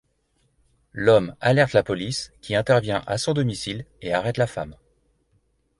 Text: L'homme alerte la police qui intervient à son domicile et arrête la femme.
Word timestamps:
L'homme 0.93 1.35
alerte 1.41 1.73
la 1.75 1.83
police 1.83 2.33
qui 2.41 2.55
intervient 2.55 3.03
à 3.05 3.19
son 3.19 3.33
domicile 3.33 3.85
et 4.01 4.15
arrête 4.15 4.37
la 4.37 4.47
femme. 4.47 4.75